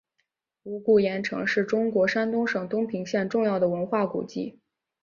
[0.63, 4.57] 无盐故城是中国山东省东平县重要的文化古迹。